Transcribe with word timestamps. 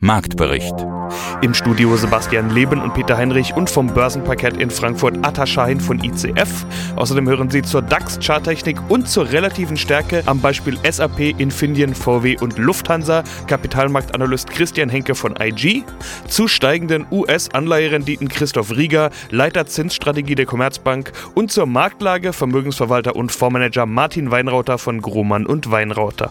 Marktbericht. 0.00 0.74
Im 1.42 1.54
Studio 1.54 1.96
Sebastian 1.96 2.50
Leben 2.50 2.80
und 2.80 2.94
Peter 2.94 3.18
Heinrich 3.18 3.54
und 3.54 3.68
vom 3.68 3.88
Börsenparkett 3.88 4.56
in 4.56 4.70
Frankfurt 4.70 5.16
Atta 5.26 5.44
Schein 5.44 5.80
von 5.80 5.98
ICF. 5.98 6.66
Außerdem 6.94 7.28
hören 7.28 7.50
Sie 7.50 7.62
zur 7.62 7.82
DAX-Charttechnik 7.82 8.78
und 8.88 9.08
zur 9.08 9.32
relativen 9.32 9.76
Stärke 9.76 10.22
am 10.26 10.40
Beispiel 10.40 10.78
SAP, 10.88 11.18
Infineon, 11.40 11.96
VW 11.96 12.36
und 12.38 12.58
Lufthansa 12.58 13.24
Kapitalmarktanalyst 13.48 14.48
Christian 14.50 14.88
Henke 14.88 15.16
von 15.16 15.34
IG, 15.40 15.82
zu 16.28 16.46
steigenden 16.46 17.04
US-Anleiherenditen 17.10 18.28
Christoph 18.28 18.70
Rieger, 18.70 19.10
Leiter 19.30 19.66
Zinsstrategie 19.66 20.36
der 20.36 20.46
Commerzbank 20.46 21.10
und 21.34 21.50
zur 21.50 21.66
Marktlage 21.66 22.32
Vermögensverwalter 22.32 23.16
und 23.16 23.32
Fondsmanager 23.32 23.86
Martin 23.86 24.30
Weinrauter 24.30 24.78
von 24.78 25.02
Grohmann 25.02 25.44
und 25.44 25.72
Weinrauter. 25.72 26.30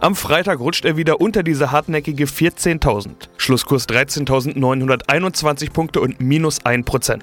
Am 0.00 0.14
Freitag 0.14 0.60
rutscht 0.60 0.84
er 0.84 0.96
wieder 0.96 1.20
unter 1.20 1.42
diese 1.42 1.72
hartnäckige 1.72 2.24
14.000. 2.24 3.10
Schlusskurs 3.36 3.88
13.921 3.88 5.72
Punkte 5.72 6.00
und 6.00 6.20
minus 6.20 6.60
1%. 6.62 7.20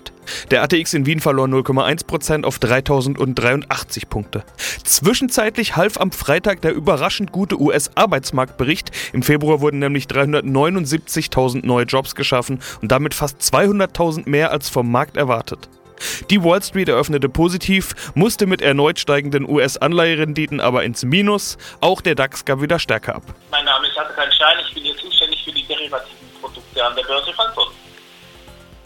Der 0.52 0.64
ATX 0.64 0.94
in 0.94 1.06
Wien 1.06 1.20
verlor 1.20 1.48
0,1% 1.48 2.44
auf 2.44 2.58
3.083 2.58 4.08
Punkte. 4.08 4.44
Zwischenzeitlich 4.84 5.76
half 5.76 6.00
am 6.00 6.12
Freitag 6.12 6.62
der 6.62 6.74
überraschend 6.74 7.32
gute 7.32 7.60
US-Arbeitsmarktbericht. 7.60 8.92
Im 9.14 9.24
Februar 9.24 9.62
wurden 9.62 9.80
nämlich 9.80 10.06
379.000 10.06 11.66
neue 11.66 11.86
Jobs 11.86 12.16
geschaffen 12.16 12.60
und 12.82 12.92
damit 12.92 13.14
fast 13.14 13.42
200.000 13.42 14.30
mehr 14.30 14.52
als 14.52 14.70
vom 14.70 14.92
Markt 14.92 15.18
erwartet. 15.18 15.70
Die 16.30 16.44
Wall 16.44 16.62
Street 16.62 16.90
eröffnete 16.90 17.30
positiv, 17.30 17.94
musste 18.16 18.46
mit 18.46 18.62
erneut 18.62 19.00
steigenden 19.00 19.50
US-Anleiherenditen 19.50 20.60
aber 20.60 20.84
ins 20.84 21.04
Minus. 21.04 21.58
Auch 21.82 22.02
der 22.02 22.16
DAX 22.16 22.46
gab 22.46 22.62
wieder 22.62 22.80
stärker 22.80 23.16
ab. 23.16 23.24
Mein 23.52 23.66
Name 23.66 23.88
ist 23.88 23.98
Atakan 23.98 24.32
Stein, 24.32 24.58
ich 24.68 24.74
bin 24.74 24.84
hier 24.84 24.98
zuständig 24.98 25.44
für 25.44 25.52
die 25.52 25.64
derivativen 25.64 26.28
Produkte 26.42 26.86
an 26.86 26.96
der 26.96 27.04
Börse 27.04 27.34
Frankfurt. 27.34 27.72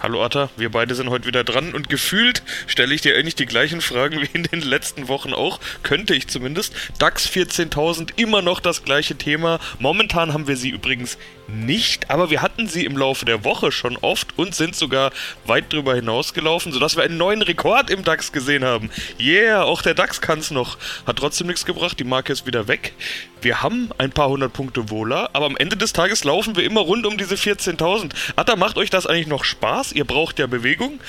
Hallo 0.02 0.24
Atta, 0.24 0.50
wir 0.56 0.72
beide 0.72 0.96
sind 0.96 1.10
heute 1.10 1.26
wieder 1.26 1.44
dran 1.44 1.74
und 1.74 1.90
gefühlt 1.90 2.42
stelle 2.68 2.96
ich 2.96 3.02
dir 3.02 3.18
eigentlich 3.18 3.36
die 3.36 3.46
gleichen 3.46 3.82
Fragen 3.82 4.22
wie 4.22 4.30
in 4.32 4.44
den 4.44 4.62
letzten 4.62 5.10
Wochen 5.10 5.34
auch, 5.34 5.60
könnte 5.84 6.16
ich 6.16 6.30
zumindest. 6.30 6.74
DAX 7.00 7.28
14.000, 7.28 8.12
immer 8.16 8.42
noch 8.42 8.62
das 8.62 8.86
gleiche 8.86 9.18
Thema. 9.18 9.60
Momentan 9.78 10.32
haben 10.32 10.48
wir 10.48 10.56
sie 10.56 10.70
übrigens 10.70 11.18
nicht, 11.50 12.10
aber 12.10 12.30
wir 12.30 12.42
hatten 12.42 12.68
sie 12.68 12.86
im 12.86 12.98
Laufe 12.98 13.26
der 13.26 13.44
Woche 13.44 13.72
schon 13.72 13.98
oft 13.98 14.38
und 14.38 14.56
sind 14.56 14.76
sogar 14.76 15.12
weit 15.46 15.72
drüber 15.72 15.96
hinausgelaufen, 15.96 16.72
sodass 16.72 16.96
wir 16.96 17.04
einen 17.04 17.18
neuen 17.18 17.42
Rekord 17.42 17.90
im 17.90 18.04
DAX 18.04 18.32
gesehen 18.32 18.64
haben. 18.64 18.90
Yeah, 19.20 19.64
auch 19.64 19.82
der 19.82 19.94
DAX 19.94 20.22
kann 20.22 20.40
es 20.40 20.52
noch. 20.52 20.78
Hat 21.06 21.18
trotzdem 21.18 21.48
nichts 21.48 21.66
gebracht, 21.66 22.00
die 22.00 22.04
Marke 22.04 22.34
ist 22.34 22.46
wieder 22.46 22.68
weg. 22.68 22.94
Wir 23.42 23.62
haben 23.62 23.90
ein 23.98 24.12
paar 24.12 24.30
hundert 24.30 24.54
Punkte 24.54 24.90
wohler, 24.90 25.30
aber 25.34 25.46
am 25.46 25.58
Ende 25.58 25.78
des 25.78 25.94
Tages 25.94 26.24
laufen 26.24 26.56
wir 26.56 26.64
immer 26.64 26.82
rund 26.82 27.06
um 27.06 27.18
diese 27.18 27.36
14.000. 27.36 28.14
Atta, 28.36 28.56
macht 28.56 28.78
euch 28.78 28.90
das 28.90 29.08
eigentlich 29.08 29.28
noch 29.28 29.44
Spaß? 29.44 29.94
Ihr 29.94 30.06
braucht 30.06 30.40
ja 30.40 30.48
Bewegung? 30.48 31.00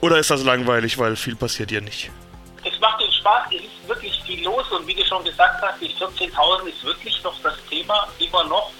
Oder 0.00 0.18
ist 0.18 0.30
das 0.30 0.44
langweilig, 0.44 0.98
weil 0.98 1.16
viel 1.16 1.36
passiert 1.36 1.70
ja 1.70 1.80
nicht? 1.80 2.10
Es 2.64 2.78
macht 2.80 3.00
uns 3.00 3.14
Spaß, 3.16 3.44
es 3.50 3.62
ist 3.62 3.88
wirklich 3.88 4.20
viel 4.26 4.42
los 4.42 4.70
und 4.72 4.86
wie 4.86 4.94
du 4.94 5.04
schon 5.04 5.24
gesagt 5.24 5.62
hast, 5.62 5.80
die 5.80 5.88
14.000 5.88 6.66
ist 6.66 6.84
wirklich 6.84 7.22
noch 7.22 7.34
das 7.42 7.54
Thema, 7.70 8.08
immer 8.18 8.44
noch. 8.44 8.72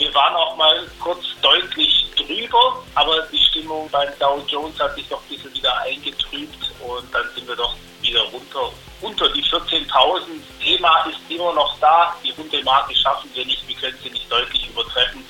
Wir 0.00 0.14
waren 0.14 0.34
auch 0.34 0.56
mal 0.56 0.88
kurz 0.98 1.26
deutlich 1.42 2.06
drüber, 2.16 2.82
aber 2.94 3.20
die 3.30 3.36
Stimmung 3.36 3.86
beim 3.90 4.08
Dow 4.18 4.42
Jones 4.48 4.80
hat 4.80 4.94
sich 4.94 5.06
doch 5.08 5.20
ein 5.20 5.28
bisschen 5.28 5.52
wieder 5.52 5.78
eingetrübt 5.80 6.72
und 6.80 7.14
dann 7.14 7.28
sind 7.34 7.46
wir 7.46 7.54
doch 7.54 7.76
wieder 8.00 8.22
runter 8.32 8.72
unter 9.02 9.28
die 9.28 9.44
14.000. 9.44 10.22
Thema 10.58 11.04
ist 11.04 11.18
immer 11.28 11.52
noch 11.52 11.78
da. 11.80 12.16
Die 12.24 12.30
runde 12.30 12.64
Marke 12.64 12.94
schaffen 12.94 13.28
wir 13.34 13.44
nicht, 13.44 13.68
wir 13.68 13.76
können 13.76 13.98
sie 14.02 14.08
nicht 14.08 14.32
deutlich 14.32 14.70
übertreffen. 14.70 15.22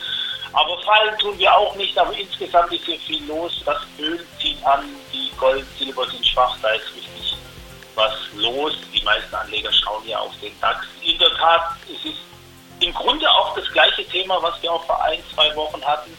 Aber 0.52 0.80
fallen 0.82 1.18
tun 1.18 1.36
wir 1.36 1.52
auch 1.52 1.74
nicht, 1.74 1.98
aber 1.98 2.16
insgesamt 2.16 2.72
ist 2.72 2.84
hier 2.84 3.00
viel 3.00 3.26
los. 3.26 3.60
Das 3.66 3.82
Öl 3.98 4.24
zieht 4.40 4.64
an, 4.64 4.84
die 5.12 5.32
Gold, 5.36 5.66
Silber 5.80 6.08
sind 6.08 6.24
schwach, 6.24 6.56
da 6.62 6.68
ist 6.70 6.94
richtig 6.94 7.36
was 7.96 8.14
los. 8.34 8.72
Die 8.94 9.02
meisten 9.02 9.34
Anleger 9.34 9.72
schauen 9.72 10.06
ja 10.06 10.18
auf 10.18 10.32
den 10.40 10.58
DAX. 10.60 10.86
In 11.02 11.18
der 11.18 11.34
Tat, 11.34 11.76
im 12.80 12.94
Grunde 12.94 13.30
auch 13.30 13.54
das 13.54 13.70
gleiche 13.72 14.04
Thema, 14.06 14.42
was 14.42 14.60
wir 14.62 14.72
auch 14.72 14.84
vor 14.84 15.02
ein, 15.02 15.20
zwei 15.34 15.54
Wochen 15.54 15.82
hatten. 15.84 16.16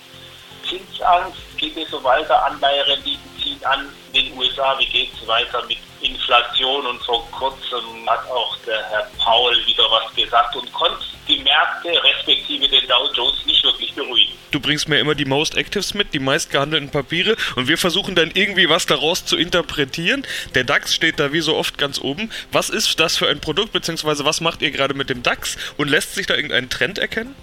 Zinsangst, 0.68 1.58
geht 1.58 1.76
es 1.76 1.90
so 1.90 2.04
weiter, 2.04 2.46
Anleiherenditen 2.46 3.31
ziehen 3.62 3.66
an 3.66 3.90
den 4.14 4.38
USA, 4.38 4.78
wie 4.80 4.86
geht 4.86 5.10
es 5.14 5.28
weiter 5.28 5.64
mit 5.68 5.78
Inflation 6.02 6.86
und 6.86 7.02
vor 7.04 7.30
kurzem 7.32 8.10
hat 8.10 8.28
auch 8.30 8.58
der 8.66 8.84
Herr 8.90 9.08
Paul 9.20 9.56
wieder 9.66 9.84
was 9.90 10.14
gesagt 10.16 10.56
und 10.56 10.72
konnte 10.74 10.98
die 11.28 11.38
Märkte 11.40 11.90
respektive 12.04 12.68
den 12.68 12.88
Dow 12.88 13.08
Jones 13.14 13.46
nicht 13.46 13.64
wirklich 13.64 13.94
beruhigen. 13.94 14.34
Du 14.50 14.60
bringst 14.60 14.90
mir 14.90 15.00
immer 15.00 15.14
die 15.14 15.26
Most 15.26 15.56
Actives 15.56 15.94
mit, 15.94 16.14
die 16.14 16.20
meistgehandelten 16.20 16.90
Papiere 16.90 17.38
und 17.56 17.68
wir 17.68 17.78
versuchen 17.78 18.16
dann 18.16 18.32
irgendwie 18.34 18.68
was 18.68 18.88
daraus 18.88 19.26
zu 19.26 19.38
interpretieren. 19.38 20.26
Der 20.56 20.64
DAX 20.64 20.96
steht 20.96 21.20
da 21.20 21.32
wie 21.32 21.42
so 21.42 21.56
oft 21.56 21.78
ganz 21.78 22.02
oben. 22.02 22.32
Was 22.52 22.70
ist 22.70 23.00
das 23.00 23.16
für 23.16 23.30
ein 23.30 23.40
Produkt, 23.40 23.72
beziehungsweise 23.72 24.26
was 24.26 24.42
macht 24.42 24.62
ihr 24.62 24.72
gerade 24.72 24.96
mit 24.96 25.10
dem 25.10 25.22
DAX 25.22 25.58
und 25.78 25.90
lässt 25.90 26.16
sich 26.16 26.26
da 26.26 26.34
irgendein 26.34 26.70
Trend 26.70 26.98
erkennen? 26.98 27.36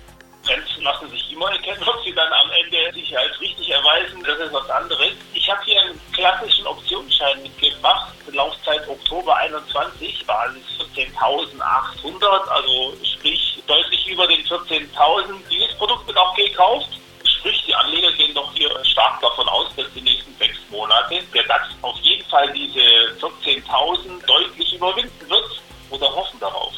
Trends 0.45 0.71
lassen 0.81 1.11
sich 1.11 1.33
immer 1.33 1.51
erkennen, 1.53 1.83
ob 1.87 2.03
sie 2.05 2.13
dann 2.13 2.33
am 2.33 2.51
Ende 2.65 2.93
sich 2.95 3.17
als 3.17 3.39
richtig 3.41 3.71
erweisen, 3.71 4.23
das 4.25 4.39
ist 4.39 4.53
was 4.53 4.69
anderes. 4.71 5.13
Ich 5.35 5.49
habe 5.51 5.61
hier 5.65 5.81
einen 5.83 5.98
klassischen 6.19 6.67
Optionsschein 6.67 7.43
mitgebracht, 7.43 8.13
Laufzeit 8.33 8.87
Oktober 8.89 9.37
21, 9.37 10.27
Basis 10.27 10.63
14.800, 10.97 12.49
also 12.49 12.97
sprich 13.05 13.63
deutlich 13.67 14.09
über 14.09 14.27
den 14.27 14.45
14.000. 14.45 14.89
Dieses 15.49 15.75
Produkt 15.77 16.07
wird 16.09 16.19
auch 16.19 16.35
gekauft, 16.35 16.89
sprich 17.25 17.65
die 17.67 17.75
Anleger 17.75 18.13
gehen 18.13 18.35
doch 18.35 18.53
hier 18.53 18.69
stark 18.85 19.21
davon 19.21 19.49
aus, 19.49 19.69
dass 19.77 19.87
die 19.95 20.01
nächsten 20.01 20.37
sechs 20.39 20.59
Monate 20.71 21.23
der 21.33 21.45
DAX 21.45 21.69
auf 21.83 21.97
jeden 22.01 22.29
Fall 22.29 22.53
diese 22.53 22.81
14.000 23.21 24.27
deutlich 24.27 24.75
überwinden 24.75 25.31
wird 25.31 25.63
oder 25.91 26.13
hoffen 26.15 26.41
darauf. 26.41 26.75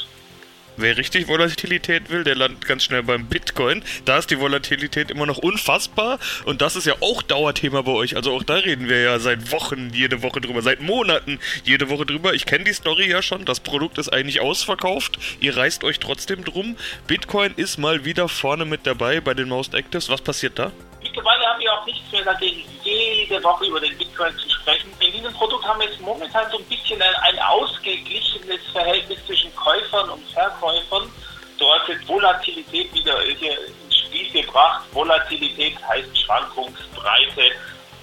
Wer 0.80 0.96
richtig 0.96 1.28
Volatilität 1.28 2.08
will, 2.08 2.24
der 2.24 2.34
landet 2.34 2.66
ganz 2.66 2.84
schnell 2.84 3.02
beim 3.02 3.26
Bitcoin. 3.26 3.82
Da 4.06 4.16
ist 4.16 4.30
die 4.30 4.40
Volatilität 4.40 5.10
immer 5.10 5.26
noch 5.26 5.36
unfassbar 5.36 6.18
und 6.46 6.62
das 6.62 6.74
ist 6.74 6.86
ja 6.86 6.94
auch 7.00 7.20
Dauerthema 7.20 7.82
bei 7.82 7.92
euch. 7.92 8.16
Also 8.16 8.32
auch 8.32 8.42
da 8.42 8.54
reden 8.54 8.88
wir 8.88 9.02
ja 9.02 9.18
seit 9.18 9.52
Wochen 9.52 9.90
jede 9.92 10.22
Woche 10.22 10.40
drüber, 10.40 10.62
seit 10.62 10.80
Monaten 10.80 11.38
jede 11.64 11.90
Woche 11.90 12.06
drüber. 12.06 12.32
Ich 12.32 12.46
kenne 12.46 12.64
die 12.64 12.72
Story 12.72 13.10
ja 13.10 13.20
schon, 13.20 13.44
das 13.44 13.60
Produkt 13.60 13.98
ist 13.98 14.10
eigentlich 14.10 14.40
ausverkauft. 14.40 15.18
Ihr 15.40 15.54
reißt 15.54 15.84
euch 15.84 15.98
trotzdem 15.98 16.44
drum. 16.44 16.76
Bitcoin 17.06 17.52
ist 17.56 17.76
mal 17.76 18.06
wieder 18.06 18.28
vorne 18.28 18.64
mit 18.64 18.86
dabei 18.86 19.20
bei 19.20 19.34
den 19.34 19.48
Most 19.48 19.74
Actives. 19.74 20.08
Was 20.08 20.22
passiert 20.22 20.58
da? 20.58 20.72
Mittlerweile 21.10 21.44
haben 21.44 21.58
wir 21.60 21.72
auch 21.72 21.84
nichts 21.86 22.12
mehr 22.12 22.22
dagegen, 22.22 22.62
jede 22.84 23.42
Woche 23.42 23.64
über 23.66 23.80
den 23.80 23.98
Bitcoin 23.98 24.32
zu 24.38 24.48
sprechen. 24.48 24.92
In 25.00 25.10
diesem 25.10 25.32
Produkt 25.32 25.64
haben 25.66 25.80
wir 25.80 25.88
jetzt 25.88 26.00
momentan 26.00 26.48
so 26.52 26.58
ein 26.58 26.64
bisschen 26.66 27.02
ein, 27.02 27.14
ein 27.22 27.38
ausgeglichenes 27.40 28.60
Verhältnis 28.72 29.18
zwischen 29.26 29.52
Käufern 29.56 30.08
und 30.10 30.24
Verkäufern. 30.30 31.10
Dort 31.58 31.88
wird 31.88 32.06
Volatilität 32.06 32.94
wieder 32.94 33.20
hier 33.22 33.58
ins 33.66 33.96
Spiel 33.96 34.30
gebracht. 34.30 34.84
Volatilität 34.92 35.76
heißt 35.88 36.16
Schwankungsbreite. 36.16 37.50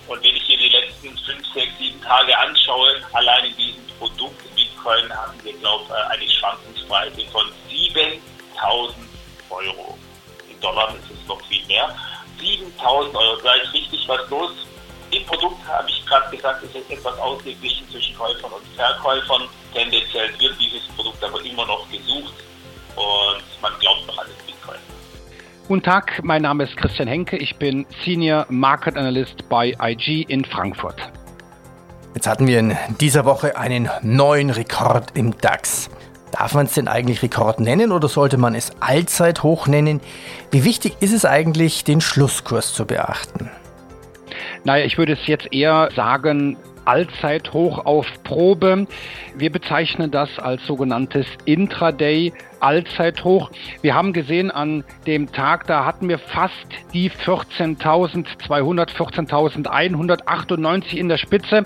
Und 0.09 0.21
wenn 0.21 0.35
ich 0.35 0.43
hier 0.43 0.57
die 0.57 0.69
letzten 0.69 1.17
5, 1.17 1.53
6, 1.53 1.77
7 1.79 2.01
Tage 2.01 2.37
anschaue, 2.37 3.01
allein 3.13 3.45
in 3.45 3.55
diesem 3.55 3.87
Produkt 3.99 4.53
Bitcoin 4.53 5.09
hatten 5.15 5.41
wir, 5.45 5.53
glaube 5.53 5.85
ich, 5.87 6.11
eine 6.11 6.29
Schwankungsbreite 6.29 7.21
von 7.31 7.45
7000 7.69 8.97
Euro. 9.49 9.97
In 10.49 10.59
Dollar 10.59 10.89
ist 10.89 11.09
es 11.09 11.25
noch 11.25 11.41
viel 11.45 11.65
mehr. 11.67 11.95
7000 12.39 13.15
Euro. 13.15 13.37
Da 13.43 13.53
ist 13.55 13.73
richtig 13.73 14.07
was 14.07 14.29
los. 14.29 14.51
Im 15.11 15.23
Produkt 15.25 15.65
habe 15.67 15.89
ich 15.89 16.05
gerade 16.05 16.35
gesagt, 16.35 16.63
ist 16.63 16.75
es 16.75 16.89
etwas 16.89 17.17
ausgeglichen 17.19 17.89
zwischen 17.89 18.15
Käufern 18.17 18.51
und 18.51 18.63
Verkäufern. 18.75 19.43
Tendenziell 19.73 20.29
wird 20.39 20.55
dieses 20.59 20.85
Produkt 20.95 21.23
aber 21.23 21.43
immer 21.45 21.65
noch 21.65 21.89
gesucht 21.89 22.33
und 22.95 23.61
man 23.61 23.71
glaubt 23.79 24.05
noch 24.07 24.17
an 24.17 24.27
den 24.27 24.45
Bitcoin. 24.45 24.79
Guten 25.67 25.83
Tag, 25.83 26.19
mein 26.23 26.41
Name 26.41 26.65
ist 26.65 26.75
Christian 26.75 27.07
Henke. 27.07 27.37
Ich 27.37 27.55
bin 27.55 27.85
Senior 28.03 28.45
Market 28.49 28.97
Analyst 28.97 29.47
bei 29.47 29.75
IG 29.81 30.23
in 30.27 30.43
Frankfurt. 30.43 30.99
Jetzt 32.13 32.27
hatten 32.27 32.47
wir 32.47 32.59
in 32.59 32.75
dieser 32.99 33.25
Woche 33.25 33.57
einen 33.57 33.89
neuen 34.01 34.49
Rekord 34.49 35.15
im 35.15 35.37
DAX. 35.37 35.89
Darf 36.31 36.53
man 36.53 36.65
es 36.65 36.73
denn 36.73 36.87
eigentlich 36.87 37.21
Rekord 37.21 37.59
nennen 37.59 37.91
oder 37.91 38.07
sollte 38.07 38.37
man 38.37 38.53
es 38.53 38.71
Allzeithoch 38.79 39.67
nennen? 39.67 40.01
Wie 40.51 40.63
wichtig 40.63 40.97
ist 40.99 41.13
es 41.13 41.25
eigentlich, 41.25 41.83
den 41.83 42.01
Schlusskurs 42.01 42.73
zu 42.73 42.85
beachten? 42.85 43.49
Naja, 44.63 44.85
ich 44.85 44.97
würde 44.97 45.13
es 45.13 45.25
jetzt 45.27 45.51
eher 45.53 45.89
sagen, 45.95 46.57
Allzeithoch 46.87 47.85
auf 47.85 48.07
Probe. 48.23 48.87
Wir 49.35 49.51
bezeichnen 49.51 50.09
das 50.09 50.39
als 50.39 50.65
sogenanntes 50.65 51.27
Intraday 51.45 52.33
Allzeithoch. 52.59 53.51
Wir 53.81 53.93
haben 53.93 54.13
gesehen 54.13 54.51
an 54.51 54.83
dem 55.05 55.31
Tag, 55.31 55.67
da 55.67 55.85
hatten 55.85 56.09
wir 56.09 56.17
fast 56.17 56.55
die 56.93 57.11
14.200, 57.11 58.89
14.198 58.89 60.95
in 60.95 61.09
der 61.09 61.17
Spitze, 61.17 61.65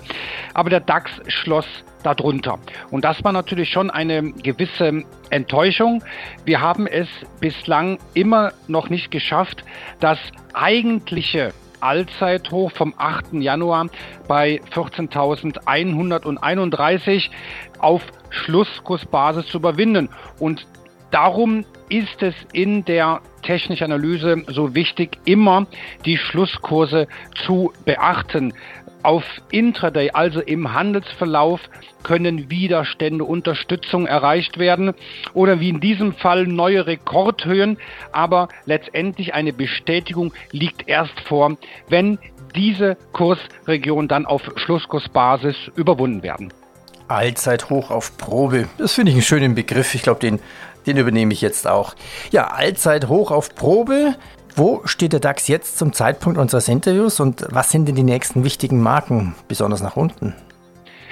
aber 0.54 0.70
der 0.70 0.80
DAX 0.80 1.10
schloss 1.28 1.66
darunter. 2.02 2.58
Und 2.90 3.04
das 3.04 3.22
war 3.22 3.32
natürlich 3.32 3.70
schon 3.70 3.90
eine 3.90 4.32
gewisse 4.32 5.04
Enttäuschung. 5.30 6.02
Wir 6.44 6.60
haben 6.60 6.86
es 6.86 7.08
bislang 7.40 7.98
immer 8.14 8.52
noch 8.66 8.90
nicht 8.90 9.10
geschafft, 9.10 9.64
das 10.00 10.18
eigentliche 10.52 11.52
Allzeithoch 11.82 12.72
vom 12.72 12.94
8. 12.96 13.34
Januar 13.34 13.88
bei 14.28 14.62
14.131 14.72 17.30
auf 17.78 18.02
Schlusskursbasis 18.30 19.46
zu 19.46 19.58
überwinden. 19.58 20.08
Und 20.38 20.66
darum 21.10 21.64
ist 21.88 22.22
es 22.22 22.34
in 22.52 22.84
der 22.84 23.20
technischen 23.42 23.84
Analyse 23.84 24.42
so 24.48 24.74
wichtig, 24.74 25.18
immer 25.24 25.66
die 26.04 26.16
Schlusskurse 26.16 27.06
zu 27.34 27.72
beachten. 27.84 28.54
Auf 29.02 29.24
Intraday, 29.50 30.10
also 30.12 30.40
im 30.40 30.72
Handelsverlauf, 30.74 31.60
können 32.02 32.50
Widerstände, 32.50 33.24
Unterstützung 33.24 34.06
erreicht 34.06 34.58
werden 34.58 34.94
oder 35.34 35.60
wie 35.60 35.70
in 35.70 35.80
diesem 35.80 36.14
Fall 36.14 36.46
neue 36.46 36.86
Rekordhöhen, 36.86 37.78
aber 38.12 38.48
letztendlich 38.64 39.34
eine 39.34 39.52
Bestätigung 39.52 40.32
liegt 40.50 40.88
erst 40.88 41.18
vor, 41.26 41.56
wenn 41.88 42.18
diese 42.54 42.96
Kursregionen 43.12 44.08
dann 44.08 44.26
auf 44.26 44.42
Schlusskursbasis 44.56 45.56
überwunden 45.76 46.22
werden. 46.22 46.52
Allzeithoch 47.08 47.90
auf 47.90 48.16
Probe. 48.16 48.68
Das 48.78 48.94
finde 48.94 49.10
ich 49.10 49.16
einen 49.16 49.22
schönen 49.22 49.54
Begriff. 49.54 49.94
Ich 49.94 50.02
glaube, 50.02 50.20
den, 50.20 50.40
den 50.86 50.96
übernehme 50.96 51.32
ich 51.32 51.40
jetzt 51.40 51.66
auch. 51.66 51.94
Ja, 52.30 52.48
Allzeithoch 52.48 53.30
auf 53.30 53.54
Probe. 53.54 54.16
Wo 54.54 54.82
steht 54.84 55.14
der 55.14 55.20
DAX 55.20 55.48
jetzt 55.48 55.78
zum 55.78 55.94
Zeitpunkt 55.94 56.38
unseres 56.38 56.68
Interviews 56.68 57.20
und 57.20 57.46
was 57.50 57.70
sind 57.70 57.88
denn 57.88 57.94
die 57.94 58.02
nächsten 58.02 58.44
wichtigen 58.44 58.82
Marken, 58.82 59.34
besonders 59.48 59.82
nach 59.82 59.96
unten? 59.96 60.34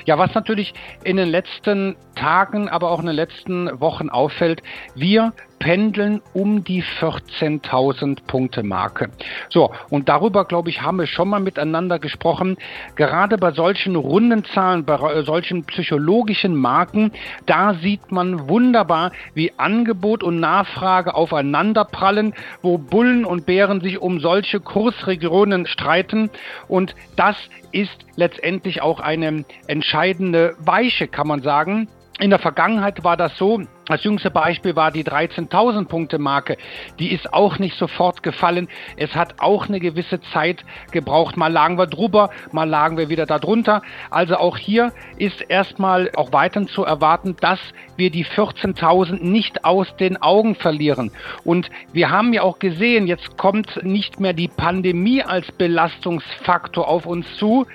Ja, 0.04 0.18
was 0.18 0.34
natürlich 0.34 0.74
in 1.04 1.16
den 1.16 1.28
letzten 1.28 1.96
Tagen, 2.16 2.68
aber 2.68 2.90
auch 2.90 3.00
in 3.00 3.06
den 3.06 3.16
letzten 3.16 3.80
Wochen 3.80 4.10
auffällt, 4.10 4.62
wir 4.94 5.32
pendeln 5.60 6.22
um 6.32 6.64
die 6.64 6.82
14.000 6.82 8.24
Punkte 8.26 8.64
Marke. 8.64 9.10
So, 9.50 9.70
und 9.90 10.08
darüber, 10.08 10.44
glaube 10.46 10.70
ich, 10.70 10.82
haben 10.82 10.98
wir 10.98 11.06
schon 11.06 11.28
mal 11.28 11.38
miteinander 11.38 12.00
gesprochen. 12.00 12.56
Gerade 12.96 13.38
bei 13.38 13.52
solchen 13.52 13.94
runden 13.94 14.44
Zahlen, 14.46 14.84
bei 14.84 15.22
solchen 15.22 15.64
psychologischen 15.64 16.56
Marken, 16.56 17.12
da 17.46 17.74
sieht 17.74 18.10
man 18.10 18.48
wunderbar, 18.48 19.12
wie 19.34 19.52
Angebot 19.58 20.24
und 20.24 20.40
Nachfrage 20.40 21.14
aufeinander 21.14 21.84
prallen, 21.84 22.34
wo 22.62 22.78
Bullen 22.78 23.24
und 23.24 23.46
Bären 23.46 23.82
sich 23.82 24.00
um 24.00 24.18
solche 24.18 24.60
Kursregionen 24.60 25.66
streiten. 25.66 26.30
Und 26.68 26.94
das 27.16 27.36
ist 27.70 28.06
letztendlich 28.16 28.80
auch 28.80 28.98
eine 29.00 29.44
entscheidende 29.66 30.56
Weiche, 30.58 31.06
kann 31.06 31.28
man 31.28 31.42
sagen. 31.42 31.88
In 32.20 32.28
der 32.28 32.38
Vergangenheit 32.38 33.02
war 33.02 33.16
das 33.16 33.34
so, 33.38 33.62
das 33.86 34.04
jüngste 34.04 34.30
Beispiel 34.30 34.76
war 34.76 34.90
die 34.90 35.04
13.000 35.04 35.86
Punkte 35.86 36.18
Marke. 36.18 36.58
Die 36.98 37.12
ist 37.12 37.32
auch 37.32 37.58
nicht 37.58 37.78
sofort 37.78 38.22
gefallen. 38.22 38.68
Es 38.98 39.14
hat 39.14 39.40
auch 39.40 39.68
eine 39.68 39.80
gewisse 39.80 40.20
Zeit 40.20 40.64
gebraucht. 40.92 41.38
Mal 41.38 41.50
lagen 41.50 41.78
wir 41.78 41.86
drüber, 41.86 42.28
mal 42.52 42.68
lagen 42.68 42.98
wir 42.98 43.08
wieder 43.08 43.24
darunter. 43.24 43.80
Also 44.10 44.36
auch 44.36 44.58
hier 44.58 44.92
ist 45.16 45.40
erstmal 45.40 46.10
auch 46.14 46.30
weiterhin 46.30 46.68
zu 46.68 46.84
erwarten, 46.84 47.36
dass 47.40 47.58
wir 47.96 48.10
die 48.10 48.26
14.000 48.26 49.24
nicht 49.24 49.64
aus 49.64 49.96
den 49.96 50.20
Augen 50.20 50.54
verlieren. 50.56 51.10
Und 51.44 51.70
wir 51.92 52.10
haben 52.10 52.34
ja 52.34 52.42
auch 52.42 52.58
gesehen, 52.58 53.06
jetzt 53.06 53.38
kommt 53.38 53.82
nicht 53.82 54.20
mehr 54.20 54.34
die 54.34 54.48
Pandemie 54.48 55.22
als 55.22 55.50
Belastungsfaktor 55.52 56.86
auf 56.86 57.06
uns 57.06 57.26
zu, 57.38 57.66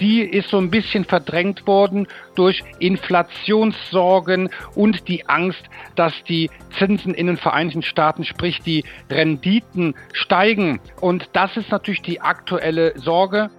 die 0.00 0.22
ist 0.22 0.48
so 0.48 0.58
ein 0.58 0.70
bisschen 0.70 1.04
verdrängt 1.04 1.66
worden 1.66 2.06
durch 2.34 2.62
Inflationssorgen 2.78 4.50
und 4.74 5.08
die 5.08 5.28
Angst, 5.28 5.62
dass 5.96 6.12
die 6.28 6.50
Zinsen 6.78 7.14
in 7.14 7.26
den 7.26 7.36
Vereinigten 7.36 7.82
Staaten, 7.82 8.24
sprich 8.24 8.60
die 8.60 8.84
Renditen 9.10 9.94
steigen. 10.12 10.80
Und 11.00 11.28
das 11.32 11.56
ist 11.56 11.70
natürlich 11.70 12.02
die 12.02 12.20
aktuelle 12.20 12.98
Sorge. 12.98 13.50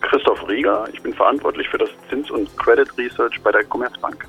Christoph 0.00 0.48
Rieger, 0.48 0.84
ich 0.92 1.02
bin 1.02 1.12
verantwortlich 1.12 1.68
für 1.68 1.78
das 1.78 1.90
Zins- 2.08 2.30
und 2.30 2.56
Credit 2.56 2.88
Research 2.96 3.40
bei 3.42 3.52
der 3.52 3.64
Commerzbank. 3.64 4.26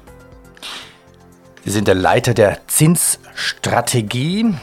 Sie 1.64 1.72
sind 1.72 1.88
der 1.88 1.96
Leiter 1.96 2.34
der 2.34 2.68
Zinsstrategie 2.68 4.56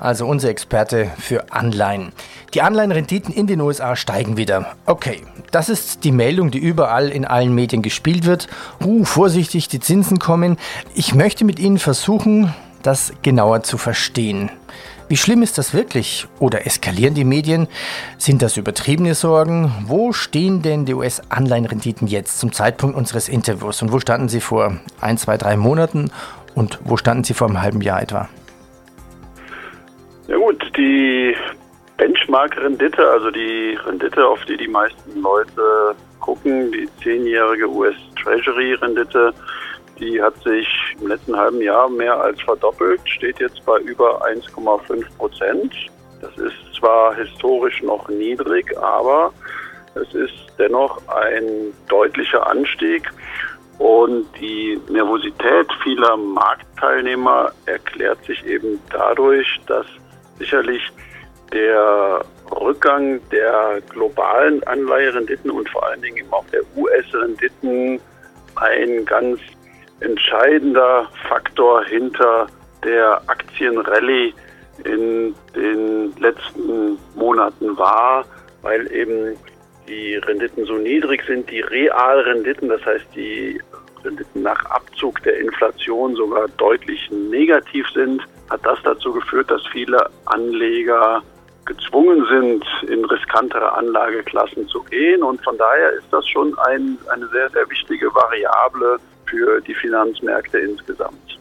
also 0.00 0.26
unser 0.26 0.48
Experte 0.48 1.10
für 1.18 1.52
Anleihen. 1.52 2.12
Die 2.54 2.62
Anleihenrenditen 2.62 3.32
in 3.32 3.46
den 3.46 3.60
USA 3.60 3.94
steigen 3.94 4.36
wieder. 4.36 4.74
Okay, 4.86 5.20
das 5.50 5.68
ist 5.68 6.04
die 6.04 6.12
Meldung, 6.12 6.50
die 6.50 6.58
überall 6.58 7.08
in 7.08 7.24
allen 7.24 7.54
Medien 7.54 7.82
gespielt 7.82 8.24
wird. 8.24 8.48
Uh, 8.84 9.04
vorsichtig, 9.04 9.68
die 9.68 9.80
Zinsen 9.80 10.18
kommen. 10.18 10.56
Ich 10.94 11.14
möchte 11.14 11.44
mit 11.44 11.58
Ihnen 11.58 11.78
versuchen, 11.78 12.54
das 12.82 13.12
genauer 13.22 13.62
zu 13.62 13.78
verstehen. 13.78 14.50
Wie 15.08 15.16
schlimm 15.16 15.42
ist 15.42 15.58
das 15.58 15.74
wirklich? 15.74 16.28
Oder 16.38 16.66
eskalieren 16.66 17.14
die 17.14 17.24
Medien? 17.24 17.66
Sind 18.16 18.42
das 18.42 18.56
übertriebene 18.56 19.16
Sorgen? 19.16 19.72
Wo 19.86 20.12
stehen 20.12 20.62
denn 20.62 20.84
die 20.84 20.94
US-Anleihenrenditen 20.94 22.06
jetzt 22.06 22.38
zum 22.38 22.52
Zeitpunkt 22.52 22.96
unseres 22.96 23.28
Interviews? 23.28 23.82
Und 23.82 23.90
wo 23.90 23.98
standen 23.98 24.28
sie 24.28 24.40
vor 24.40 24.76
ein, 25.00 25.18
zwei, 25.18 25.36
drei 25.36 25.56
Monaten? 25.56 26.12
Und 26.54 26.78
wo 26.84 26.96
standen 26.96 27.24
sie 27.24 27.34
vor 27.34 27.48
einem 27.48 27.60
halben 27.60 27.80
Jahr 27.80 28.00
etwa? 28.00 28.28
Ja 30.28 30.36
gut, 30.36 30.62
die 30.76 31.34
Benchmark-Rendite, 32.00 33.10
also 33.10 33.30
die 33.30 33.78
Rendite, 33.84 34.26
auf 34.26 34.42
die 34.46 34.56
die 34.56 34.68
meisten 34.68 35.20
Leute 35.20 35.94
gucken, 36.20 36.72
die 36.72 36.88
zehnjährige 37.02 37.68
US-Treasury-Rendite, 37.68 39.34
die 39.98 40.22
hat 40.22 40.34
sich 40.42 40.66
im 40.98 41.08
letzten 41.08 41.36
halben 41.36 41.60
Jahr 41.60 41.90
mehr 41.90 42.18
als 42.18 42.40
verdoppelt, 42.40 43.02
steht 43.04 43.38
jetzt 43.38 43.62
bei 43.66 43.78
über 43.80 44.24
1,5 44.24 45.04
Prozent. 45.18 45.74
Das 46.22 46.34
ist 46.38 46.74
zwar 46.74 47.14
historisch 47.16 47.82
noch 47.82 48.08
niedrig, 48.08 48.74
aber 48.78 49.30
es 49.94 50.14
ist 50.14 50.54
dennoch 50.58 51.06
ein 51.08 51.74
deutlicher 51.90 52.46
Anstieg. 52.46 53.10
Und 53.76 54.26
die 54.40 54.80
Nervosität 54.88 55.66
vieler 55.82 56.16
Marktteilnehmer 56.16 57.52
erklärt 57.66 58.24
sich 58.24 58.42
eben 58.46 58.80
dadurch, 58.90 59.60
dass 59.66 59.84
sicherlich 60.38 60.90
der 61.52 62.24
Rückgang 62.50 63.20
der 63.30 63.80
globalen 63.88 64.62
Anleiherenditen 64.64 65.50
und 65.50 65.68
vor 65.70 65.86
allen 65.86 66.02
Dingen 66.02 66.18
eben 66.18 66.32
auch 66.32 66.44
der 66.46 66.62
US-Renditen 66.76 68.00
ein 68.56 69.04
ganz 69.04 69.40
entscheidender 70.00 71.08
Faktor 71.28 71.84
hinter 71.84 72.46
der 72.84 73.20
Aktienrallye 73.26 74.34
in 74.84 75.34
den 75.54 76.16
letzten 76.18 76.98
Monaten 77.14 77.76
war, 77.76 78.24
weil 78.62 78.90
eben 78.92 79.36
die 79.86 80.14
Renditen 80.16 80.64
so 80.64 80.74
niedrig 80.74 81.22
sind, 81.26 81.50
die 81.50 81.60
Realrenditen, 81.60 82.68
das 82.68 82.84
heißt 82.84 83.06
die 83.14 83.60
Renditen 84.02 84.42
nach 84.42 84.64
Abzug 84.66 85.22
der 85.24 85.38
Inflation 85.38 86.14
sogar 86.16 86.48
deutlich 86.56 87.10
negativ 87.10 87.86
sind 87.92 88.22
hat 88.50 88.66
das 88.66 88.78
dazu 88.82 89.12
geführt, 89.12 89.50
dass 89.50 89.64
viele 89.68 90.10
Anleger 90.26 91.22
gezwungen 91.66 92.26
sind, 92.30 92.64
in 92.90 93.04
riskantere 93.04 93.72
Anlageklassen 93.72 94.66
zu 94.68 94.82
gehen. 94.84 95.22
Und 95.22 95.42
von 95.44 95.56
daher 95.58 95.92
ist 95.92 96.06
das 96.10 96.26
schon 96.28 96.56
ein, 96.58 96.98
eine 97.12 97.26
sehr, 97.28 97.50
sehr 97.50 97.68
wichtige 97.70 98.06
Variable 98.14 98.98
für 99.26 99.60
die 99.60 99.74
Finanzmärkte 99.74 100.58
insgesamt. 100.58 101.38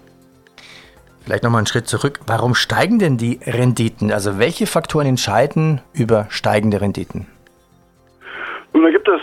Vielleicht 1.23 1.43
nochmal 1.43 1.59
einen 1.59 1.67
Schritt 1.67 1.87
zurück. 1.87 2.19
Warum 2.27 2.55
steigen 2.55 2.99
denn 2.99 3.17
die 3.17 3.39
Renditen? 3.45 4.11
Also 4.11 4.39
welche 4.39 4.67
Faktoren 4.67 5.05
entscheiden 5.05 5.81
über 5.93 6.27
steigende 6.29 6.81
Renditen? 6.81 7.27
Nun, 8.73 8.83
da 8.83 8.89
gibt 8.89 9.07
es 9.07 9.21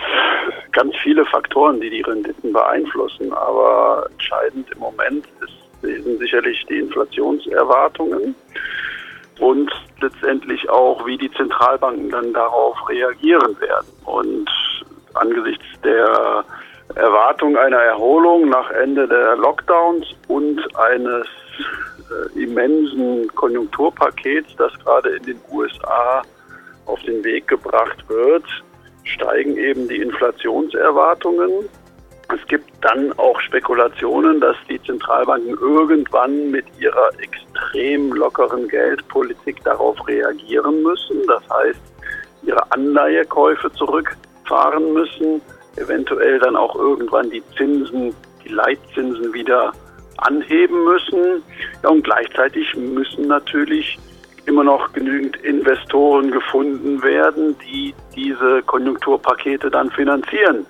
ganz 0.72 0.94
viele 1.02 1.24
Faktoren, 1.26 1.80
die 1.80 1.90
die 1.90 2.02
Renditen 2.02 2.52
beeinflussen. 2.52 3.32
Aber 3.32 4.06
entscheidend 4.10 4.70
im 4.72 4.78
Moment 4.78 5.26
ist 5.40 5.66
sind 5.82 6.18
sicherlich 6.18 6.64
die 6.68 6.78
Inflationserwartungen 6.78 8.34
und 9.38 9.70
letztendlich 10.00 10.68
auch, 10.68 11.06
wie 11.06 11.18
die 11.18 11.30
Zentralbanken 11.32 12.10
dann 12.10 12.32
darauf 12.32 12.76
reagieren 12.88 13.58
werden. 13.60 13.86
Und 14.04 14.50
angesichts 15.14 15.64
der 15.82 16.44
Erwartung 16.94 17.56
einer 17.56 17.78
Erholung 17.78 18.48
nach 18.48 18.70
Ende 18.70 19.08
der 19.08 19.36
Lockdowns 19.36 20.06
und 20.28 20.60
eines 20.76 21.26
äh, 22.10 22.42
immensen 22.42 23.28
Konjunkturpakets, 23.34 24.54
das 24.56 24.72
gerade 24.84 25.10
in 25.16 25.22
den 25.24 25.40
USA 25.50 26.22
auf 26.86 27.02
den 27.02 27.22
Weg 27.24 27.48
gebracht 27.48 28.08
wird, 28.08 28.44
steigen 29.04 29.56
eben 29.56 29.88
die 29.88 30.00
Inflationserwartungen. 30.00 31.68
Es 32.28 32.44
gibt 32.48 32.68
dann 32.80 33.12
auch 33.18 33.40
Spekulationen, 33.40 34.40
dass 34.40 34.56
die 34.68 34.82
Zentralbanken 34.82 35.56
irgendwann 35.60 36.50
mit 36.50 36.64
ihrer 36.80 37.10
extrem 37.20 38.12
lockeren 38.12 38.66
Geldpolitik 38.68 39.62
darauf 39.62 39.96
reagieren 40.08 40.82
müssen. 40.82 41.24
Das 41.28 41.42
heißt, 41.48 41.80
ihre 42.42 42.72
Anleihekäufe 42.72 43.70
zurückfahren 43.72 44.92
müssen, 44.92 45.40
eventuell 45.76 46.38
dann 46.40 46.56
auch 46.56 46.74
irgendwann 46.74 47.30
die 47.30 47.42
Zinsen, 47.56 48.14
die 48.44 48.48
Leitzinsen 48.48 49.32
wieder 49.32 49.72
anheben 50.18 50.84
müssen. 50.84 51.42
Ja, 51.82 51.90
und 51.90 52.02
gleichzeitig 52.02 52.74
müssen 52.74 53.28
natürlich 53.28 53.98
immer 54.46 54.64
noch 54.64 54.92
genügend 54.92 55.36
Investoren 55.38 56.30
gefunden 56.30 57.02
werden, 57.02 57.56
die 57.58 57.94
diese 58.14 58.62
Konjunkturpakete 58.62 59.70
dann 59.70 59.90
finanzieren. 59.90 60.64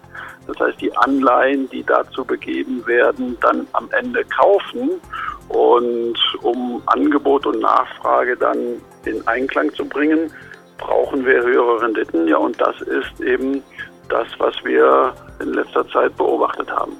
Das 0.46 0.58
heißt, 0.60 0.80
die 0.80 0.96
Anleihen, 0.96 1.68
die 1.70 1.82
dazu 1.82 2.24
begeben 2.24 2.86
werden, 2.86 3.36
dann 3.40 3.66
am 3.72 3.88
Ende 3.92 4.24
kaufen. 4.24 4.90
Und 5.48 6.18
um 6.42 6.82
Angebot 6.86 7.46
und 7.46 7.60
Nachfrage 7.60 8.36
dann 8.36 8.80
in 9.04 9.26
Einklang 9.26 9.72
zu 9.74 9.84
bringen, 9.84 10.32
brauchen 10.78 11.24
wir 11.24 11.42
höhere 11.42 11.82
Renditen. 11.82 12.26
Ja, 12.28 12.38
und 12.38 12.60
das 12.60 12.80
ist 12.82 13.20
eben 13.20 13.62
das, 14.08 14.26
was 14.38 14.54
wir 14.64 15.14
in 15.40 15.54
letzter 15.54 15.86
Zeit 15.88 16.16
beobachtet 16.16 16.70
haben. 16.70 16.96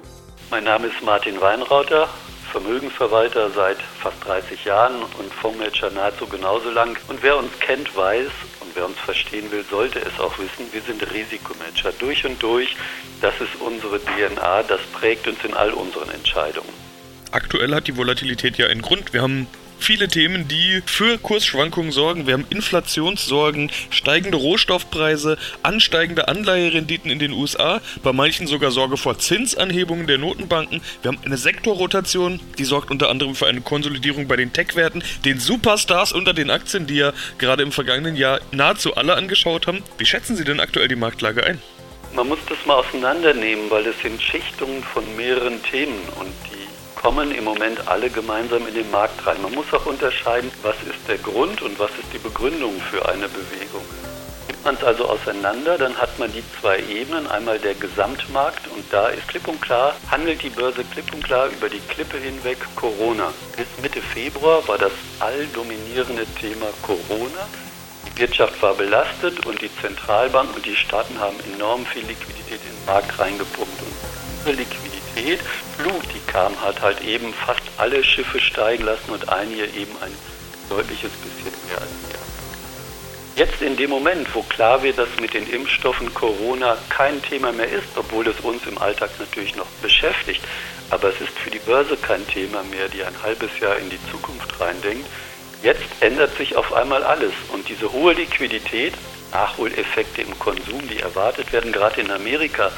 Mein 0.51 0.65
Name 0.65 0.87
ist 0.87 1.03
Martin 1.05 1.41
Weinrauter, 1.41 2.09
Vermögensverwalter 2.53 3.51
seit 3.51 3.79
fast 3.83 4.25
30 4.27 4.65
Jahren 4.65 4.95
und 5.19 5.33
Fondsmanager 5.35 5.91
nahezu 5.91 6.27
genauso 6.27 6.71
lang. 6.71 6.97
Und 7.09 7.23
wer 7.23 7.37
uns 7.37 7.59
kennt, 7.59 7.97
weiß 7.97 8.31
wer 8.77 8.87
uns 8.87 8.99
verstehen 8.99 9.51
will, 9.51 9.65
sollte 9.69 9.99
es 9.99 10.21
auch 10.21 10.39
wissen, 10.39 10.73
wir 10.73 10.83
sind 10.83 11.03
Risikomanager 11.03 11.93
durch 11.99 12.25
und 12.25 12.41
durch. 12.43 12.77
Das 13.21 13.35
ist 13.41 13.57
unsere 13.61 13.99
DNA, 13.99 14.63
das 14.63 14.81
prägt 14.93 15.27
uns 15.27 15.43
in 15.45 15.55
all 15.55 15.73
unseren 15.73 16.11
Entscheidungen. 16.11 16.69
Aktuell 17.33 17.75
hat 17.75 17.89
die 17.89 17.97
Volatilität 17.97 18.57
ja 18.57 18.67
einen 18.67 18.83
Grund. 18.83 19.13
Wir 19.13 19.23
haben 19.23 19.49
viele 19.79 20.09
Themen, 20.09 20.49
die 20.49 20.83
für 20.87 21.19
Kursschwankungen 21.19 21.93
sorgen. 21.93 22.27
Wir 22.27 22.35
haben 22.35 22.47
Inflationssorgen, 22.51 23.71
steigende 23.91 24.39
Rohstoffpreise, 24.39 25.39
ansteigende 25.63 26.29
Anleiherenditen 26.29 27.11
in 27.11 27.19
den 27.19 27.33
USA, 27.33 27.81
bei 28.03 28.13
manchen 28.13 28.47
sogar 28.47 28.71
Sorge 28.71 28.97
vor 28.97 29.19
Zinsanhebungen 29.19 30.07
der 30.07 30.19
Notenbanken. 30.19 30.81
Wir 31.03 31.13
haben 31.13 31.21
eine 31.25 31.37
Sektorrotation, 31.37 32.41
die 32.59 32.65
sorgt 32.65 32.91
unter 32.91 33.11
anderem 33.11 33.35
für 33.35 33.47
eine 33.47 33.61
Konsolidierung 33.61 34.29
bei 34.29 34.37
den 34.37 34.53
Tech-Werten, 34.53 35.03
den 35.25 35.41
Superstars 35.41 36.13
unter 36.13 36.35
den 36.35 36.51
Aktien, 36.51 36.87
die 36.87 36.97
ja 36.97 37.13
gerade 37.39 37.63
im 37.63 37.73
vergangenen 37.73 38.17
Jahr 38.17 38.41
nahezu 38.53 38.95
alle 38.95 39.15
angeschaut 39.15 39.67
haben. 39.67 39.83
Wie 39.99 40.07
schätzen 40.07 40.37
Sie 40.37 40.45
denn 40.45 40.61
aktuell 40.61 40.89
die 40.89 40.97
Marktlage 40.97 41.45
ein? 41.45 41.61
Man 42.15 42.29
muss 42.29 42.39
das 42.49 42.57
mal 42.65 42.77
auseinandernehmen, 42.77 43.71
weil 43.71 43.87
es 43.87 44.01
sind 44.01 44.23
Schichtungen 44.23 44.83
von 44.83 45.05
mehreren 45.17 45.63
Themen 45.63 45.99
und 46.19 46.33
die 46.47 46.56
kommen 47.07 47.31
im 47.31 47.45
Moment 47.45 47.87
alle 47.87 48.11
gemeinsam 48.11 48.67
in 48.67 48.75
den 48.75 48.91
Markt 48.91 49.25
rein. 49.25 49.41
Man 49.41 49.55
muss 49.55 49.73
auch 49.73 49.87
unterscheiden, 49.87 50.51
was 50.65 50.75
ist 50.91 51.07
der 51.07 51.19
Grund 51.19 51.63
und 51.63 51.79
was 51.79 51.91
ist 51.91 52.13
die 52.13 52.19
Begründung 52.19 52.81
für 52.91 53.09
eine 53.09 53.29
Bewegung. 53.29 53.85
Nimmt 54.49 54.65
man 54.65 54.75
es 54.75 54.83
also 54.83 55.05
auseinander, 55.05 55.79
dann 55.79 55.97
hat 55.97 56.19
man 56.19 56.33
die 56.33 56.43
zwei 56.61 56.81
Ebenen. 56.81 57.29
Einmal 57.29 57.61
der 57.61 57.75
Gesamtmarkt 57.75 58.67
und 58.75 58.85
da 58.91 59.07
ist 59.07 59.29
klipp 59.29 59.47
und 59.47 59.63
klar, 59.63 59.95
handelt 60.11 60.43
die 60.43 60.51
Börse 60.51 60.83
klipp 60.83 61.15
und 61.15 61.23
klar 61.23 61.47
über 61.47 61.69
die 61.69 61.79
Klippe 61.79 62.17
hinweg 62.19 62.59
Corona. 62.75 63.33
Bis 63.57 63.69
Mitte 63.81 64.03
Februar 64.03 64.67
war 64.67 64.77
das 64.77 64.91
alldominierende 65.21 66.27
Thema 66.41 66.67
Corona. 66.83 67.47
Die 68.09 68.19
Wirtschaft 68.19 68.61
war 68.61 68.75
belastet 68.75 69.47
und 69.47 69.63
die 69.63 69.71
Zentralbanken 69.81 70.57
und 70.57 70.67
die 70.67 70.75
Staaten 70.75 71.21
haben 71.21 71.37
enorm 71.55 71.87
viel 71.87 72.05
Liquidität 72.05 72.59
in 72.69 72.77
den 72.77 72.85
Markt 72.85 73.17
reingepumpt. 73.17 73.81
Und 74.45 74.57
Liquidität 74.57 74.96
Flut, 75.77 76.05
die 76.15 76.31
kam, 76.31 76.61
hat 76.61 76.81
halt 76.83 77.01
eben 77.03 77.33
fast 77.33 77.63
alle 77.79 78.05
Schiffe 78.05 78.39
steigen 78.39 78.85
lassen 78.85 79.11
und 79.11 79.29
einige 79.29 79.65
eben 79.65 79.97
ein 80.03 80.13
deutliches 80.69 81.11
bisschen 81.11 81.53
mehr 81.69 81.79
als 81.79 81.91
wir. 82.09 83.45
Jetzt 83.45 83.61
in 83.61 83.77
dem 83.77 83.91
Moment, 83.91 84.35
wo 84.35 84.43
klar 84.43 84.83
wird, 84.83 84.99
dass 84.99 85.09
mit 85.21 85.35
den 85.35 85.47
Impfstoffen 85.49 86.13
Corona 86.15 86.77
kein 86.89 87.23
Thema 87.23 87.53
mehr 87.53 87.69
ist, 87.69 87.89
obwohl 87.97 88.27
es 88.27 88.41
uns 88.41 88.67
im 88.67 88.79
Alltag 88.79 89.11
natürlich 89.19 89.57
noch 89.57 89.67
beschäftigt, 89.83 90.43
aber 90.91 91.09
es 91.09 91.21
ist 91.21 91.39
für 91.39 91.51
die 91.51 91.59
Börse 91.59 91.97
kein 91.97 92.27
Thema 92.29 92.63
mehr, 92.65 92.89
die 92.89 93.03
ein 93.03 93.15
halbes 93.23 93.51
Jahr 93.61 93.77
in 93.77 93.91
die 93.91 94.01
Zukunft 94.11 94.59
reindenkt, 94.59 95.07
jetzt 95.63 95.85
ändert 96.01 96.37
sich 96.39 96.57
auf 96.57 96.73
einmal 96.73 97.03
alles 97.05 97.33
und 97.53 97.69
diese 97.69 97.93
hohe 97.93 98.15
Liquidität, 98.15 98.95
Nachholeffekte 99.33 100.23
im 100.23 100.39
Konsum, 100.39 100.89
die 100.89 101.01
erwartet 101.01 101.53
werden, 101.53 101.73
gerade 101.73 102.01
in 102.01 102.11
Amerika, 102.11 102.71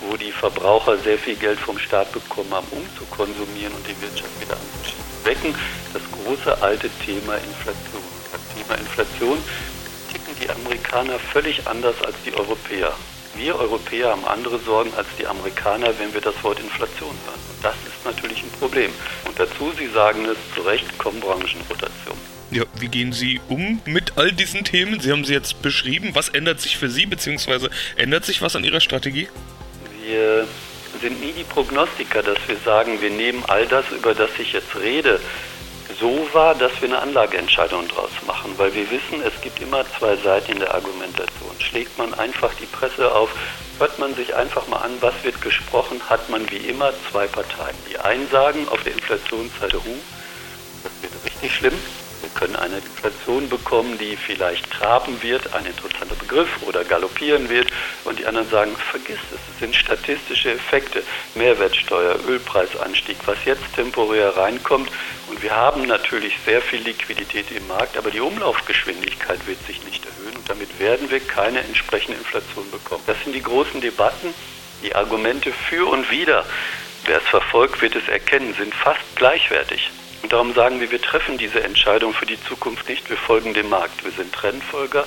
wo 0.00 0.16
die 0.16 0.32
Verbraucher 0.32 0.98
sehr 0.98 1.18
viel 1.18 1.36
Geld 1.36 1.58
vom 1.58 1.78
Staat 1.78 2.12
bekommen 2.12 2.52
haben, 2.52 2.66
um 2.70 2.82
zu 2.96 3.04
konsumieren 3.06 3.72
und 3.74 3.86
die 3.86 4.00
Wirtschaft 4.00 4.40
wieder 4.40 4.54
anzuschieben. 4.54 5.04
Wecken 5.24 5.54
das 5.92 6.02
große 6.12 6.62
alte 6.62 6.88
Thema 7.04 7.34
Inflation. 7.34 8.02
Das 8.32 8.40
Thema 8.54 8.78
Inflation 8.78 9.38
ticken 10.12 10.34
die 10.40 10.50
Amerikaner 10.50 11.18
völlig 11.18 11.66
anders 11.66 11.96
als 12.04 12.16
die 12.24 12.34
Europäer. 12.34 12.92
Wir 13.34 13.56
Europäer 13.56 14.10
haben 14.10 14.24
andere 14.24 14.58
Sorgen 14.58 14.92
als 14.96 15.06
die 15.18 15.26
Amerikaner, 15.26 15.92
wenn 15.98 16.12
wir 16.12 16.20
das 16.20 16.34
Wort 16.42 16.58
Inflation 16.60 17.14
hören. 17.26 17.40
Und 17.50 17.64
das 17.64 17.74
ist 17.86 18.04
natürlich 18.04 18.42
ein 18.42 18.50
Problem. 18.58 18.90
Und 19.26 19.38
dazu, 19.38 19.72
Sie 19.78 19.86
sagen 19.88 20.24
es 20.24 20.36
zu 20.54 20.62
Recht, 20.62 20.98
kommen 20.98 21.20
Branchenrotation. 21.20 22.16
Ja, 22.50 22.64
wie 22.80 22.88
gehen 22.88 23.12
Sie 23.12 23.40
um 23.48 23.80
mit 23.84 24.16
all 24.16 24.32
diesen 24.32 24.64
Themen? 24.64 25.00
Sie 25.00 25.12
haben 25.12 25.24
sie 25.24 25.34
jetzt 25.34 25.60
beschrieben. 25.60 26.10
Was 26.14 26.30
ändert 26.30 26.60
sich 26.60 26.78
für 26.78 26.88
Sie, 26.88 27.04
beziehungsweise 27.04 27.70
ändert 27.96 28.24
sich 28.24 28.40
was 28.40 28.56
an 28.56 28.64
Ihrer 28.64 28.80
Strategie? 28.80 29.28
Wir 30.08 30.48
sind 31.02 31.20
nie 31.20 31.32
die 31.32 31.44
Prognostiker, 31.44 32.22
dass 32.22 32.38
wir 32.46 32.56
sagen, 32.64 32.98
wir 33.02 33.10
nehmen 33.10 33.44
all 33.46 33.66
das, 33.66 33.84
über 33.90 34.14
das 34.14 34.30
ich 34.38 34.54
jetzt 34.54 34.74
rede, 34.74 35.20
so 36.00 36.26
wahr, 36.32 36.54
dass 36.54 36.72
wir 36.80 36.88
eine 36.88 36.98
Anlageentscheidung 37.00 37.86
daraus 37.88 38.12
machen, 38.26 38.54
weil 38.56 38.72
wir 38.72 38.90
wissen, 38.90 39.20
es 39.22 39.38
gibt 39.42 39.60
immer 39.60 39.84
zwei 39.98 40.16
Seiten 40.16 40.52
in 40.52 40.60
der 40.60 40.74
Argumentation. 40.74 41.54
Schlägt 41.58 41.98
man 41.98 42.14
einfach 42.14 42.54
die 42.54 42.64
Presse 42.64 43.14
auf, 43.14 43.28
hört 43.78 43.98
man 43.98 44.14
sich 44.14 44.34
einfach 44.34 44.66
mal 44.68 44.78
an, 44.78 44.92
was 45.00 45.12
wird 45.24 45.42
gesprochen, 45.42 46.00
hat 46.08 46.30
man 46.30 46.50
wie 46.50 46.56
immer 46.56 46.90
zwei 47.12 47.26
Parteien. 47.26 47.76
Die 47.90 47.98
einen 47.98 48.30
sagen 48.30 48.66
auf 48.70 48.82
der 48.84 48.94
Inflationsseite, 48.94 49.76
hu, 49.76 49.94
das 50.84 50.92
wird 51.02 51.12
richtig 51.26 51.54
schlimm, 51.54 51.74
können 52.38 52.56
eine 52.56 52.76
Inflation 52.76 53.48
bekommen, 53.48 53.98
die 53.98 54.16
vielleicht 54.16 54.70
traben 54.70 55.20
wird, 55.22 55.54
ein 55.54 55.66
interessanter 55.66 56.14
Begriff, 56.14 56.48
oder 56.62 56.84
galoppieren 56.84 57.48
wird. 57.48 57.68
Und 58.04 58.20
die 58.20 58.26
anderen 58.26 58.48
sagen, 58.48 58.76
vergiss 58.90 59.18
es, 59.34 59.40
es 59.52 59.58
sind 59.58 59.74
statistische 59.74 60.52
Effekte, 60.52 61.02
Mehrwertsteuer, 61.34 62.16
Ölpreisanstieg, 62.28 63.16
was 63.26 63.44
jetzt 63.44 63.74
temporär 63.74 64.36
reinkommt. 64.36 64.88
Und 65.28 65.42
wir 65.42 65.54
haben 65.54 65.86
natürlich 65.86 66.38
sehr 66.44 66.62
viel 66.62 66.80
Liquidität 66.80 67.50
im 67.50 67.66
Markt, 67.66 67.96
aber 67.96 68.10
die 68.10 68.20
Umlaufgeschwindigkeit 68.20 69.44
wird 69.46 69.58
sich 69.66 69.84
nicht 69.84 70.04
erhöhen. 70.06 70.36
Und 70.36 70.48
damit 70.48 70.78
werden 70.78 71.10
wir 71.10 71.20
keine 71.20 71.60
entsprechende 71.60 72.18
Inflation 72.18 72.70
bekommen. 72.70 73.02
Das 73.06 73.16
sind 73.24 73.32
die 73.32 73.42
großen 73.42 73.80
Debatten, 73.80 74.32
die 74.84 74.94
Argumente 74.94 75.52
für 75.52 75.86
und 75.88 76.08
wider. 76.10 76.44
Wer 77.04 77.18
es 77.18 77.28
verfolgt, 77.28 77.82
wird 77.82 77.96
es 77.96 78.06
erkennen, 78.06 78.54
sind 78.54 78.74
fast 78.74 79.00
gleichwertig. 79.16 79.90
Und 80.22 80.32
darum 80.32 80.52
sagen 80.54 80.80
wir, 80.80 80.90
wir 80.90 81.00
treffen 81.00 81.38
diese 81.38 81.62
Entscheidung 81.62 82.12
für 82.12 82.26
die 82.26 82.42
Zukunft 82.42 82.88
nicht, 82.88 83.08
wir 83.08 83.16
folgen 83.16 83.54
dem 83.54 83.68
Markt. 83.68 84.04
Wir 84.04 84.12
sind 84.12 84.32
Trendfolger 84.32 85.06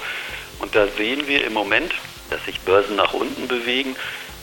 und 0.59 0.75
da 0.75 0.87
sehen 0.87 1.27
wir 1.27 1.45
im 1.45 1.53
Moment, 1.53 1.93
dass 2.29 2.43
sich 2.45 2.59
Börsen 2.61 2.95
nach 2.95 3.13
unten 3.13 3.47
bewegen. 3.47 3.95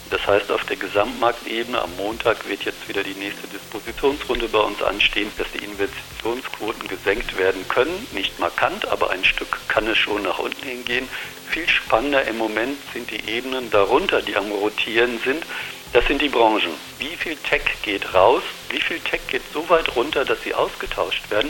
Das 0.09 0.25
heißt, 0.25 0.51
auf 0.51 0.63
der 0.65 0.75
Gesamtmarktebene 0.75 1.79
am 1.79 1.95
Montag 1.97 2.49
wird 2.49 2.63
jetzt 2.63 2.89
wieder 2.89 3.03
die 3.03 3.13
nächste 3.13 3.47
Dispositionsrunde 3.47 4.47
bei 4.47 4.59
uns 4.59 4.81
anstehen, 4.81 5.31
dass 5.37 5.51
die 5.51 5.63
Investitionsquoten 5.63 6.87
gesenkt 6.87 7.37
werden 7.37 7.67
können. 7.67 8.07
Nicht 8.11 8.39
markant, 8.39 8.87
aber 8.87 9.11
ein 9.11 9.23
Stück 9.23 9.59
kann 9.67 9.85
es 9.87 9.97
schon 9.97 10.23
nach 10.23 10.39
unten 10.39 10.65
hingehen. 10.65 11.07
Viel 11.49 11.69
spannender 11.69 12.25
im 12.25 12.39
Moment 12.39 12.77
sind 12.93 13.11
die 13.11 13.29
Ebenen 13.29 13.69
darunter, 13.69 14.21
die 14.21 14.35
am 14.35 14.51
Rotieren 14.51 15.19
sind. 15.23 15.43
Das 15.91 16.05
sind 16.05 16.21
die 16.21 16.29
Branchen. 16.29 16.69
Wie 16.99 17.15
viel 17.15 17.35
Tech 17.35 17.63
geht 17.81 18.13
raus? 18.13 18.43
Wie 18.69 18.79
viel 18.79 18.99
Tech 18.99 19.21
geht 19.27 19.41
so 19.51 19.67
weit 19.69 19.95
runter, 19.95 20.23
dass 20.23 20.41
sie 20.43 20.53
ausgetauscht 20.53 21.31
werden? 21.31 21.49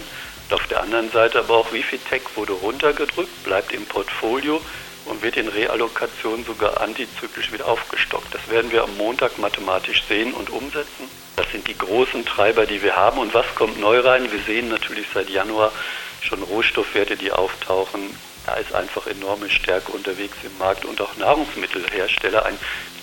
Und 0.50 0.56
auf 0.56 0.66
der 0.68 0.82
anderen 0.82 1.12
Seite 1.12 1.40
aber 1.40 1.58
auch, 1.58 1.74
wie 1.74 1.84
viel 1.84 2.00
Tech 2.00 2.22
wurde 2.36 2.54
runtergedrückt, 2.54 3.44
bleibt 3.44 3.74
im 3.74 3.86
Portfolio 3.86 4.62
und 5.06 5.22
wird 5.22 5.36
in 5.36 5.50
Reallokationen 5.50 6.46
sogar 6.46 6.80
antizyklisch 6.80 7.52
wieder 7.52 7.68
aufgestockt. 7.68 8.34
Das 8.34 8.50
werden 8.50 8.72
wir 8.72 8.84
am 8.84 8.96
Montag 8.96 9.38
mathematisch 9.40 10.04
sehen 10.08 10.34
und 10.34 10.50
umsetzen. 10.50 11.10
Das 11.36 11.52
sind 11.52 11.68
die 11.68 11.78
großen 11.78 12.26
Treiber, 12.26 12.66
die 12.66 12.82
wir 12.82 12.96
haben. 12.96 13.20
Und 13.20 13.34
was 13.34 13.46
kommt 13.56 13.78
neu 13.80 14.00
rein? 14.00 14.32
Wir 14.32 14.42
sehen 14.44 14.70
natürlich 14.70 15.08
seit 15.14 15.30
Januar 15.30 15.74
schon 16.22 16.42
Rohstoffwerte, 16.44 17.18
die 17.18 17.32
auftauchen, 17.32 18.16
Da 18.46 18.56
ist 18.56 18.74
einfach 18.74 19.06
enorme 19.06 19.50
Stärke 19.50 19.92
unterwegs 19.92 20.38
im 20.44 20.58
Markt 20.58 20.86
und 20.86 21.00
auch 21.02 21.16
Nahrungsmittelhersteller. 21.18 22.46
Ein 22.46 22.58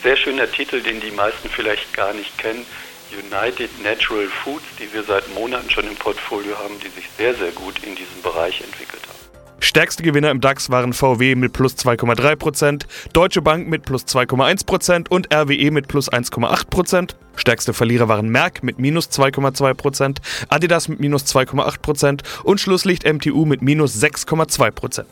sehr 0.07 0.17
schöner 0.17 0.49
Titel, 0.49 0.81
den 0.81 1.01
die 1.01 1.11
meisten 1.11 1.49
vielleicht 1.49 1.93
gar 1.93 2.15
nicht 2.15 2.39
kennen. 2.39 2.65
United 3.13 3.71
Natural 3.83 4.29
Foods, 4.29 4.65
die 4.79 4.93
wir 4.95 5.03
seit 5.03 5.35
Monaten 5.35 5.69
schon 5.69 5.85
im 5.85 5.97
Portfolio 5.97 6.57
haben, 6.59 6.75
die 6.79 6.91
sich 6.91 7.09
sehr, 7.17 7.35
sehr 7.35 7.51
gut 7.51 7.75
in 7.83 7.97
diesem 7.97 8.23
Bereich 8.23 8.61
entwickelt 8.61 9.03
haben. 9.09 9.19
Stärkste 9.59 10.05
Gewinner 10.05 10.31
im 10.31 10.41
DAX 10.41 10.71
waren 10.71 10.93
VW 10.93 11.35
mit 11.35 11.53
plus 11.53 11.75
2,3%, 11.75 12.87
Deutsche 13.15 13.43
Bank 13.43 13.67
mit 13.67 13.85
plus 13.85 14.05
2,1% 14.05 15.09
und 15.09 15.35
RWE 15.35 15.73
mit 15.73 15.89
plus 15.89 16.09
1,8%. 16.09 17.17
Stärkste 17.35 17.75
Verlierer 17.75 18.07
waren 18.07 18.29
Merck 18.29 18.63
mit 18.63 18.79
minus 18.79 19.11
2,2%, 19.11 20.19
Adidas 20.49 20.87
mit 20.87 21.01
minus 21.01 21.25
2,8% 21.25 22.21
und 22.45 22.61
Schlusslicht 22.61 23.13
MTU 23.13 23.45
mit 23.45 23.61
minus 23.61 24.01
6,2%. 24.01 25.05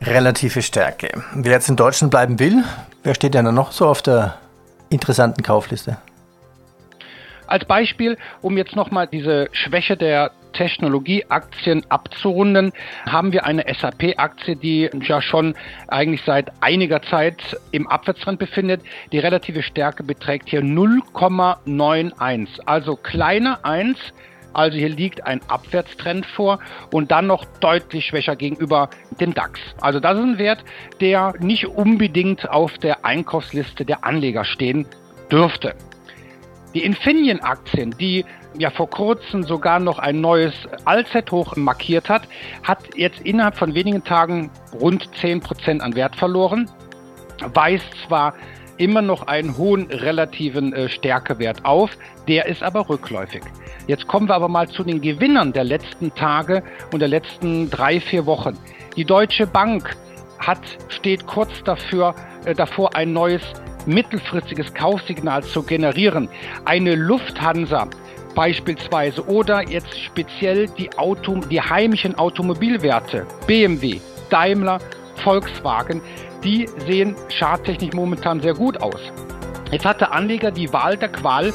Relative 0.00 0.62
Stärke. 0.62 1.22
Wer 1.34 1.52
jetzt 1.52 1.68
in 1.68 1.76
Deutschland 1.76 2.10
bleiben 2.10 2.38
will, 2.38 2.62
wer 3.02 3.14
steht 3.14 3.34
denn 3.34 3.52
noch 3.54 3.72
so 3.72 3.86
auf 3.86 4.02
der 4.02 4.38
interessanten 4.90 5.42
Kaufliste? 5.42 5.96
Als 7.46 7.64
Beispiel, 7.66 8.16
um 8.40 8.56
jetzt 8.56 8.74
nochmal 8.74 9.06
diese 9.06 9.48
Schwäche 9.52 9.96
der 9.96 10.30
Technologieaktien 10.54 11.84
abzurunden, 11.90 12.72
haben 13.06 13.32
wir 13.32 13.44
eine 13.44 13.64
SAP-Aktie, 13.72 14.56
die 14.56 14.88
ja 15.02 15.20
schon 15.20 15.54
eigentlich 15.88 16.22
seit 16.24 16.52
einiger 16.60 17.02
Zeit 17.02 17.58
im 17.70 17.86
Abwärtstrend 17.86 18.38
befindet. 18.38 18.80
Die 19.12 19.18
relative 19.18 19.62
Stärke 19.62 20.02
beträgt 20.04 20.48
hier 20.48 20.62
0,91, 20.62 22.60
also 22.64 22.96
kleiner 22.96 23.58
1. 23.64 23.98
Also 24.54 24.78
hier 24.78 24.88
liegt 24.88 25.26
ein 25.26 25.40
Abwärtstrend 25.48 26.24
vor 26.26 26.60
und 26.92 27.10
dann 27.10 27.26
noch 27.26 27.44
deutlich 27.60 28.06
schwächer 28.06 28.36
gegenüber 28.36 28.88
dem 29.20 29.34
DAX. 29.34 29.60
Also 29.80 30.00
das 30.00 30.16
ist 30.16 30.24
ein 30.24 30.38
Wert, 30.38 30.64
der 31.00 31.34
nicht 31.40 31.66
unbedingt 31.66 32.48
auf 32.48 32.78
der 32.78 33.04
Einkaufsliste 33.04 33.84
der 33.84 34.04
Anleger 34.04 34.44
stehen 34.44 34.86
dürfte. 35.30 35.74
Die 36.74 36.84
Infineon-Aktien, 36.84 37.94
die 37.98 38.24
ja 38.58 38.70
vor 38.70 38.90
kurzem 38.90 39.42
sogar 39.42 39.80
noch 39.80 39.98
ein 39.98 40.20
neues 40.20 40.54
Allzeithoch 40.84 41.56
markiert 41.56 42.08
hat, 42.08 42.22
hat 42.62 42.96
jetzt 42.96 43.20
innerhalb 43.20 43.56
von 43.56 43.74
wenigen 43.74 44.04
Tagen 44.04 44.50
rund 44.80 45.08
10% 45.20 45.80
an 45.80 45.94
Wert 45.94 46.16
verloren, 46.16 46.70
weist 47.52 47.86
zwar 48.06 48.34
immer 48.76 49.02
noch 49.02 49.26
einen 49.26 49.56
hohen 49.56 49.86
relativen 49.90 50.72
äh, 50.72 50.88
Stärkewert 50.88 51.64
auf, 51.64 51.96
der 52.26 52.46
ist 52.46 52.62
aber 52.62 52.88
rückläufig. 52.88 53.42
Jetzt 53.86 54.06
kommen 54.06 54.28
wir 54.28 54.34
aber 54.34 54.48
mal 54.48 54.68
zu 54.68 54.82
den 54.82 55.00
Gewinnern 55.00 55.52
der 55.52 55.64
letzten 55.64 56.14
Tage 56.14 56.62
und 56.92 57.00
der 57.00 57.08
letzten 57.08 57.70
drei, 57.70 58.00
vier 58.00 58.24
Wochen. 58.26 58.58
Die 58.96 59.04
Deutsche 59.04 59.46
Bank 59.46 59.96
hat, 60.38 60.60
steht 60.88 61.26
kurz 61.26 61.50
dafür, 61.64 62.14
äh, 62.44 62.54
davor, 62.54 62.94
ein 62.94 63.12
neues 63.12 63.42
mittelfristiges 63.86 64.72
Kaufsignal 64.72 65.42
zu 65.42 65.62
generieren. 65.62 66.28
Eine 66.64 66.94
Lufthansa 66.94 67.88
beispielsweise 68.34 69.26
oder 69.28 69.68
jetzt 69.68 69.98
speziell 70.00 70.68
die, 70.68 70.90
Auto, 70.96 71.36
die 71.50 71.60
heimischen 71.60 72.14
Automobilwerte, 72.16 73.26
BMW, 73.46 74.00
Daimler, 74.30 74.78
Volkswagen, 75.22 76.00
die 76.42 76.68
sehen 76.86 77.14
charttechnisch 77.30 77.94
momentan 77.94 78.40
sehr 78.40 78.54
gut 78.54 78.80
aus. 78.82 79.00
Jetzt 79.70 79.84
hat 79.84 80.00
der 80.00 80.12
Anleger 80.12 80.50
die 80.50 80.72
Wahl 80.72 80.96
der 80.96 81.08
Qual, 81.08 81.52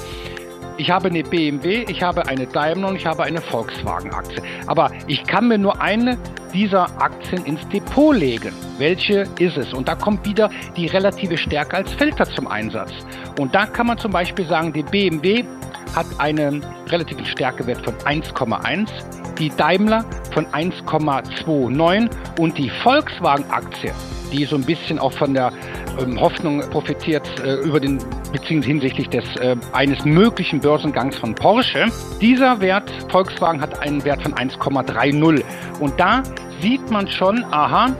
ich 0.80 0.90
habe 0.90 1.10
eine 1.10 1.24
BMW, 1.24 1.84
ich 1.90 2.02
habe 2.02 2.26
eine 2.28 2.48
Daimler 2.48 2.88
und 2.88 2.96
ich 2.96 3.06
habe 3.06 3.24
eine 3.24 3.42
Volkswagen-Aktie. 3.42 4.42
Aber 4.66 4.90
ich 5.08 5.26
kann 5.26 5.50
mir 5.50 5.58
nur 5.58 5.80
eine 5.82 6.18
dieser 6.54 6.84
Aktien 7.02 7.44
ins 7.46 7.68
Depot 7.68 8.16
legen. 8.16 8.54
Welche 8.78 9.28
ist 9.40 9.58
es? 9.58 9.74
Und 9.74 9.90
da 9.90 9.96
kommt 9.96 10.26
wieder 10.26 10.50
die 10.78 10.88
relative 10.88 11.38
Stärke 11.38 11.78
als 11.78 11.92
Filter 11.92 12.26
zum 12.26 12.48
Einsatz. 12.48 12.92
Und 13.38 13.54
da 13.54 13.66
kann 13.66 13.88
man 13.88 13.98
zum 13.98 14.12
Beispiel 14.12 14.48
sagen, 14.48 14.72
die 14.72 14.84
BMW 14.84 15.44
hat 15.96 16.06
einen 16.18 16.66
relativen 16.88 17.26
Stärkewert 17.26 17.84
von 17.84 17.94
1,1, 18.00 18.90
die 19.38 19.50
Daimler 19.50 20.06
von 20.32 20.46
1,29 20.48 22.10
und 22.40 22.58
die 22.58 22.70
Volkswagen-Aktie, 22.70 23.94
die 24.32 24.46
so 24.46 24.56
ein 24.56 24.64
bisschen 24.64 25.00
auch 25.00 25.14
von 25.14 25.34
der 25.34 25.52
ähm, 26.00 26.20
Hoffnung 26.20 26.62
profitiert 26.70 27.28
äh, 27.44 27.56
über 27.56 27.80
den 27.80 28.00
beziehungsweise 28.32 28.72
hinsichtlich 28.72 29.10
des 29.10 29.26
äh, 29.38 29.56
eines 29.74 30.06
möglichen 30.06 30.60
Börsengangs 30.60 31.18
von 31.18 31.36
Porsche. 31.36 31.88
Dieser 32.22 32.60
Wert 32.62 32.92
Volkswagen 33.10 33.62
hat 33.62 33.80
einen 33.80 34.04
Wert 34.04 34.22
von 34.22 34.34
1,30 34.34 35.44
und 35.80 36.00
da 36.00 36.24
sieht 36.62 36.90
man 36.92 37.08
schon, 37.08 37.44
aha, 37.52 37.96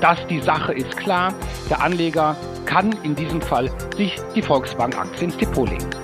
dass 0.00 0.24
die 0.28 0.40
Sache 0.40 0.72
ist 0.72 0.96
klar. 0.96 1.34
Der 1.68 1.82
Anleger 1.82 2.36
kann 2.66 2.94
in 3.02 3.14
diesem 3.14 3.40
Fall 3.40 3.70
sich 3.96 4.16
die 4.34 4.42
Volkswagen-Aktie 4.42 5.24
ins 5.24 5.36
Depot 5.36 5.68
legen. 5.68 6.03